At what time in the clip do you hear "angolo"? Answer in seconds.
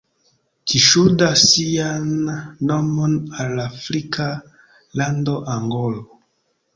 5.57-6.03